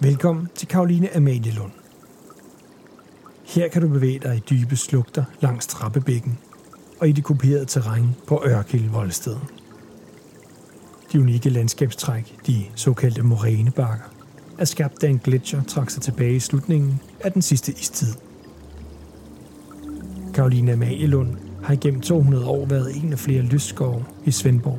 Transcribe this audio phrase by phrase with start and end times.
[0.00, 1.72] Velkommen til Karoline Amalielund.
[3.44, 6.38] Her kan du bevæge dig i dybe slugter langs trappebækken
[7.00, 9.36] og i det kuperede terræn på Ørkild Voldsted.
[11.12, 14.04] De unikke landskabstræk, de såkaldte morænebakker,
[14.58, 18.14] er skabt da en gletscher trak sig tilbage i slutningen af den sidste istid.
[20.34, 24.78] Karoline Amalielund har igennem 200 år været en af flere lystskove i Svendborg.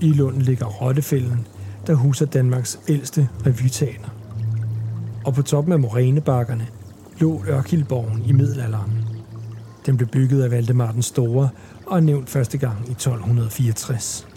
[0.00, 1.46] I Lund ligger Rottefælden,
[1.90, 4.08] der huser Danmarks ældste revyteater.
[5.24, 6.66] Og på toppen af morænebakkerne
[7.18, 8.92] lå Ørkildborgen i middelalderen.
[9.86, 11.48] Den blev bygget af Valdemar den Store
[11.86, 14.28] og er nævnt første gang i 1264.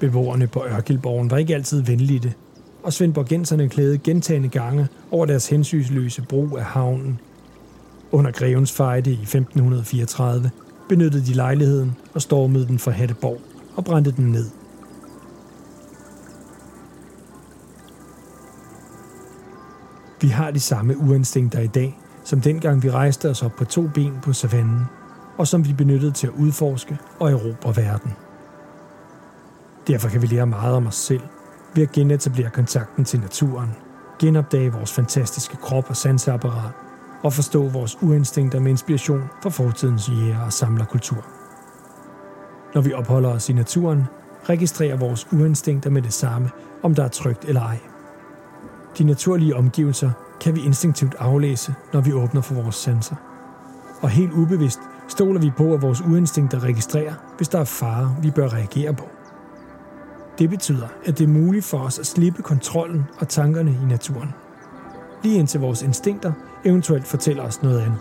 [0.00, 2.34] Beboerne på Ørkildborgen var ikke altid venlige,
[2.82, 7.20] og svendborgenserne klædede gentagende gange over deres hensynsløse brug af havnen.
[8.12, 10.50] Under grevens fejde i 1534
[10.88, 13.40] benyttede de lejligheden og stormede den for Hatteborg
[13.76, 14.61] og brændte den ned.
[20.22, 23.88] Vi har de samme uinstinkter i dag, som dengang vi rejste os op på to
[23.94, 24.84] ben på savannen,
[25.38, 28.12] og som vi benyttede til at udforske og erobre verden.
[29.86, 31.20] Derfor kan vi lære meget om os selv
[31.74, 33.70] ved at genetablere kontakten til naturen,
[34.18, 36.72] genopdage vores fantastiske krop og sanseapparat
[37.22, 41.26] og forstå vores uinstinkter med inspiration fra fortidens jæger og samlerkultur.
[42.74, 44.04] Når vi opholder os i naturen,
[44.48, 46.50] registrerer vores uinstinkter med det samme,
[46.82, 47.91] om der er trygt eller ej.
[48.98, 53.16] De naturlige omgivelser kan vi instinktivt aflæse, når vi åbner for vores sanser.
[54.00, 58.30] Og helt ubevidst stoler vi på, at vores uinstinkter registrerer, hvis der er fare, vi
[58.30, 59.08] bør reagere på.
[60.38, 64.34] Det betyder, at det er muligt for os at slippe kontrollen og tankerne i naturen.
[65.22, 66.32] Lige indtil vores instinkter
[66.64, 67.98] eventuelt fortæller os noget andet.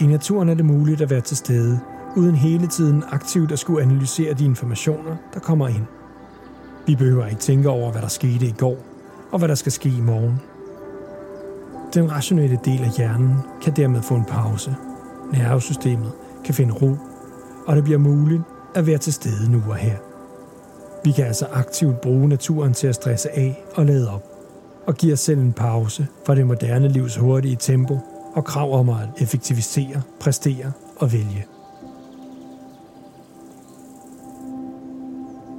[0.00, 1.80] I naturen er det muligt at være til stede,
[2.16, 5.86] uden hele tiden aktivt at skulle analysere de informationer, der kommer ind.
[6.86, 8.91] Vi behøver ikke tænke over, hvad der skete i går,
[9.32, 10.40] og hvad der skal ske i morgen.
[11.94, 14.76] Den rationelle del af hjernen kan dermed få en pause.
[15.32, 16.12] Nervesystemet
[16.44, 16.96] kan finde ro,
[17.66, 18.42] og det bliver muligt
[18.74, 19.96] at være til stede nu og her.
[21.04, 24.22] Vi kan altså aktivt bruge naturen til at stresse af og lade op,
[24.86, 27.98] og give os selv en pause fra det moderne livs hurtige tempo
[28.34, 31.46] og krav om at effektivisere, præstere og vælge.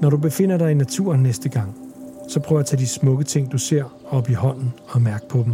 [0.01, 1.82] Når du befinder dig i naturen næste gang,
[2.33, 5.43] så prøv at tage de smukke ting, du ser, op i hånden og mærk på
[5.45, 5.53] dem.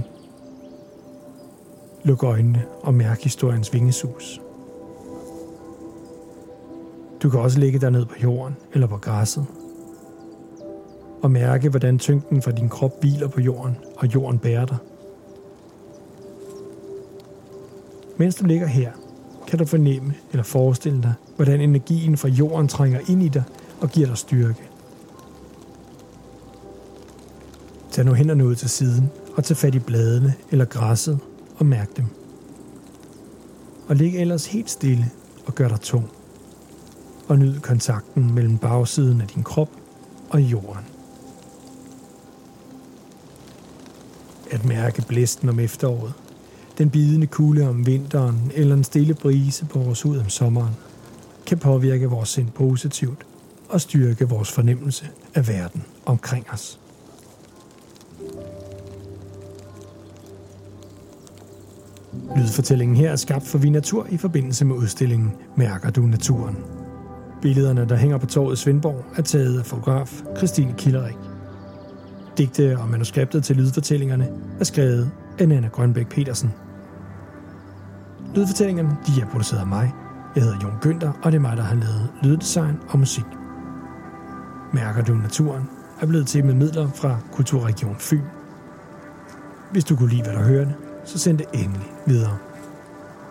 [2.04, 4.42] Luk øjnene og mærk historiens vingesus.
[7.24, 9.46] Du kan også ligge der ned på jorden eller på græsset
[11.22, 14.78] og mærke, hvordan tyngden fra din krop hviler på jorden, og jorden bærer dig.
[18.18, 18.92] Mens du ligger her,
[19.48, 23.44] kan du fornemme eller forestille dig, hvordan energien fra jorden trænger ind i dig
[23.82, 24.69] og giver dig styrke.
[27.92, 31.20] Tag nu hænderne ud til siden og tag fat i bladene eller græsset
[31.58, 32.06] og mærk dem.
[33.88, 35.12] Og lig ellers helt stille
[35.46, 36.10] og gør dig tung.
[37.28, 39.70] Og nyd kontakten mellem bagsiden af din krop
[40.30, 40.86] og jorden.
[44.52, 46.14] At mærke blæsten om efteråret,
[46.78, 50.74] den bidende kulde om vinteren eller en stille brise på vores hud om sommeren,
[51.46, 53.26] kan påvirke vores sind positivt
[53.70, 56.80] og styrke vores fornemmelse af verden omkring os.
[62.36, 66.58] Lydfortællingen her er skabt for Vi Natur i forbindelse med udstillingen Mærker du naturen?
[67.42, 71.16] Billederne, der hænger på torvet i Svendborg, er taget af fotograf Christine Killerik.
[72.38, 74.28] Digte og manuskriptet til lydfortællingerne
[74.60, 76.54] er skrevet af Nana Grønbæk Petersen.
[78.36, 79.94] Lydfortællingerne de er produceret af mig.
[80.36, 83.26] Jeg hedder Jon Günther, og det er mig, der har lavet lyddesign og musik.
[84.74, 85.64] Mærker du naturen
[86.02, 88.22] er blevet til med midler fra Kulturregion Fyn.
[89.72, 92.38] Hvis du kunne lide, hvad du hørte, så send det endelig videre.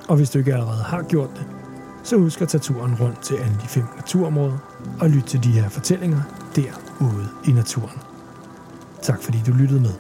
[0.09, 1.47] Og hvis du ikke allerede har gjort det,
[2.03, 4.59] så husk at tage turen rundt til alle de fem naturområder
[5.01, 6.21] og lyt til de her fortællinger
[6.57, 7.99] derude i naturen.
[9.03, 9.93] Tak fordi du lyttede med.